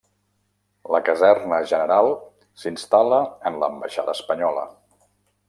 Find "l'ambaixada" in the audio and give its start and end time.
3.65-4.19